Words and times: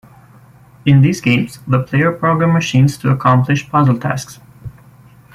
In 0.83 1.01
these 1.01 1.21
games 1.21 1.59
the 1.67 1.83
player 1.83 2.11
program 2.11 2.53
machines 2.53 2.97
to 2.97 3.09
accomplish 3.11 3.69
puzzle 3.69 3.99
tasks. 3.99 4.39